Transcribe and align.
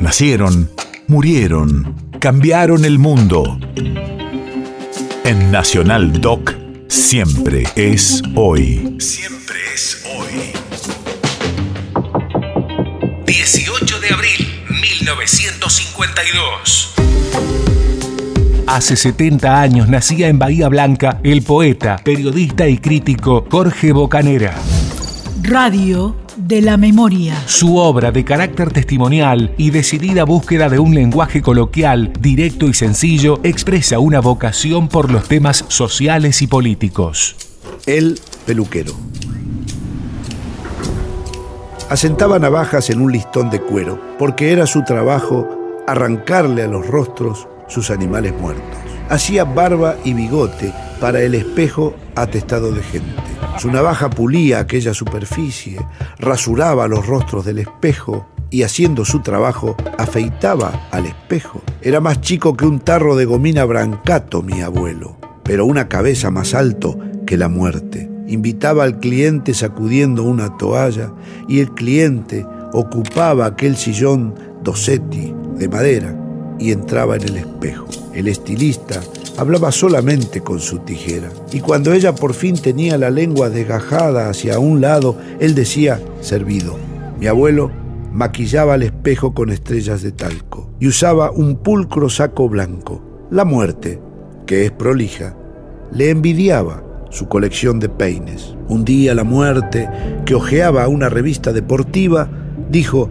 Nacieron, 0.00 0.68
murieron, 1.08 1.94
cambiaron 2.20 2.86
el 2.86 2.98
mundo. 2.98 3.58
En 5.24 5.50
Nacional 5.50 6.22
Doc, 6.22 6.54
siempre 6.88 7.64
es 7.76 8.22
hoy. 8.34 8.96
Siempre 8.98 9.58
es 9.74 10.02
hoy. 10.16 10.52
18 13.26 14.00
de 14.00 14.08
abril, 14.08 14.48
1952. 14.70 16.94
Hace 18.68 18.96
70 18.96 19.60
años 19.60 19.90
nacía 19.90 20.28
en 20.28 20.38
Bahía 20.38 20.70
Blanca 20.70 21.20
el 21.22 21.42
poeta, 21.42 21.96
periodista 22.02 22.66
y 22.66 22.78
crítico 22.78 23.46
Jorge 23.50 23.92
Bocanera. 23.92 24.54
Radio 25.42 26.16
de 26.40 26.62
la 26.62 26.76
memoria. 26.76 27.34
Su 27.46 27.76
obra 27.76 28.12
de 28.12 28.24
carácter 28.24 28.72
testimonial 28.72 29.54
y 29.56 29.70
decidida 29.70 30.24
búsqueda 30.24 30.68
de 30.68 30.78
un 30.78 30.94
lenguaje 30.94 31.42
coloquial, 31.42 32.12
directo 32.18 32.66
y 32.66 32.74
sencillo, 32.74 33.40
expresa 33.42 33.98
una 33.98 34.20
vocación 34.20 34.88
por 34.88 35.10
los 35.10 35.28
temas 35.28 35.64
sociales 35.68 36.42
y 36.42 36.46
políticos. 36.46 37.36
El 37.86 38.18
peluquero. 38.46 38.94
Asentaba 41.88 42.38
navajas 42.38 42.90
en 42.90 43.00
un 43.00 43.12
listón 43.12 43.50
de 43.50 43.60
cuero, 43.60 44.00
porque 44.18 44.52
era 44.52 44.66
su 44.66 44.84
trabajo 44.84 45.48
arrancarle 45.86 46.62
a 46.62 46.68
los 46.68 46.86
rostros 46.86 47.48
sus 47.68 47.90
animales 47.90 48.32
muertos. 48.40 48.78
Hacía 49.08 49.44
barba 49.44 49.96
y 50.04 50.14
bigote 50.14 50.72
para 51.00 51.20
el 51.20 51.34
espejo 51.34 51.94
atestado 52.14 52.70
de 52.72 52.82
gente. 52.82 53.29
Su 53.60 53.70
navaja 53.70 54.08
pulía 54.08 54.58
aquella 54.58 54.94
superficie, 54.94 55.84
rasuraba 56.18 56.88
los 56.88 57.06
rostros 57.06 57.44
del 57.44 57.58
espejo 57.58 58.26
y 58.48 58.62
haciendo 58.62 59.04
su 59.04 59.20
trabajo 59.20 59.76
afeitaba 59.98 60.88
al 60.90 61.04
espejo. 61.04 61.60
Era 61.82 62.00
más 62.00 62.22
chico 62.22 62.56
que 62.56 62.64
un 62.64 62.80
tarro 62.80 63.16
de 63.16 63.26
gomina 63.26 63.66
brancato 63.66 64.40
mi 64.40 64.62
abuelo, 64.62 65.18
pero 65.42 65.66
una 65.66 65.88
cabeza 65.88 66.30
más 66.30 66.54
alto 66.54 66.98
que 67.26 67.36
la 67.36 67.50
muerte. 67.50 68.10
Invitaba 68.28 68.84
al 68.84 68.98
cliente 68.98 69.52
sacudiendo 69.52 70.22
una 70.22 70.56
toalla 70.56 71.12
y 71.46 71.60
el 71.60 71.72
cliente 71.72 72.46
ocupaba 72.72 73.44
aquel 73.44 73.76
sillón 73.76 74.36
dosetti 74.62 75.34
de 75.56 75.68
madera 75.68 76.16
y 76.58 76.72
entraba 76.72 77.16
en 77.16 77.24
el 77.24 77.36
espejo. 77.36 77.88
El 78.14 78.28
estilista 78.28 79.02
hablaba 79.40 79.72
solamente 79.72 80.42
con 80.42 80.60
su 80.60 80.80
tijera 80.80 81.30
y 81.50 81.60
cuando 81.60 81.94
ella 81.94 82.14
por 82.14 82.34
fin 82.34 82.60
tenía 82.60 82.98
la 82.98 83.08
lengua 83.08 83.48
desgajada 83.48 84.28
hacia 84.28 84.58
un 84.58 84.82
lado, 84.82 85.16
él 85.40 85.54
decía, 85.54 85.98
servido. 86.20 86.76
Mi 87.18 87.26
abuelo 87.26 87.70
maquillaba 88.12 88.74
el 88.74 88.82
espejo 88.82 89.32
con 89.32 89.48
estrellas 89.48 90.02
de 90.02 90.12
talco 90.12 90.68
y 90.78 90.88
usaba 90.88 91.30
un 91.30 91.56
pulcro 91.56 92.10
saco 92.10 92.50
blanco. 92.50 93.02
La 93.30 93.46
muerte, 93.46 93.98
que 94.46 94.66
es 94.66 94.72
prolija, 94.72 95.34
le 95.90 96.10
envidiaba 96.10 96.84
su 97.08 97.26
colección 97.26 97.80
de 97.80 97.88
peines. 97.88 98.54
Un 98.68 98.84
día 98.84 99.14
la 99.14 99.24
muerte, 99.24 99.88
que 100.26 100.34
hojeaba 100.34 100.86
una 100.86 101.08
revista 101.08 101.54
deportiva, 101.54 102.28
dijo, 102.70 103.08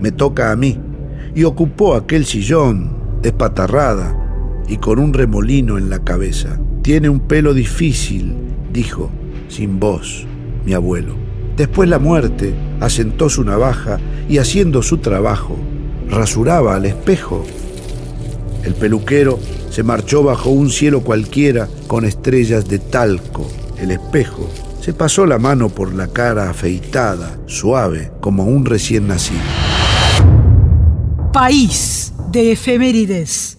me 0.00 0.10
toca 0.10 0.50
a 0.50 0.56
mí 0.56 0.80
y 1.32 1.44
ocupó 1.44 1.94
aquel 1.94 2.26
sillón 2.26 2.90
despatarrada 3.22 4.20
y 4.68 4.76
con 4.78 4.98
un 4.98 5.12
remolino 5.12 5.78
en 5.78 5.90
la 5.90 6.00
cabeza. 6.04 6.58
Tiene 6.82 7.08
un 7.08 7.20
pelo 7.20 7.54
difícil, 7.54 8.34
dijo, 8.72 9.10
sin 9.48 9.80
voz, 9.80 10.26
mi 10.64 10.72
abuelo. 10.72 11.14
Después 11.56 11.88
la 11.88 11.98
muerte 11.98 12.54
asentó 12.80 13.28
su 13.28 13.44
navaja 13.44 13.98
y 14.28 14.38
haciendo 14.38 14.82
su 14.82 14.98
trabajo, 14.98 15.56
rasuraba 16.08 16.76
al 16.76 16.86
espejo. 16.86 17.44
El 18.64 18.74
peluquero 18.74 19.38
se 19.70 19.82
marchó 19.82 20.22
bajo 20.22 20.50
un 20.50 20.70
cielo 20.70 21.02
cualquiera 21.02 21.68
con 21.86 22.04
estrellas 22.04 22.68
de 22.68 22.78
talco. 22.78 23.50
El 23.78 23.90
espejo 23.90 24.48
se 24.80 24.94
pasó 24.94 25.26
la 25.26 25.38
mano 25.38 25.68
por 25.68 25.94
la 25.94 26.08
cara 26.08 26.50
afeitada, 26.50 27.38
suave, 27.46 28.10
como 28.20 28.44
un 28.44 28.64
recién 28.64 29.06
nacido 29.06 29.40
país 31.32 32.12
de 32.32 32.52
efemérides. 32.52 33.49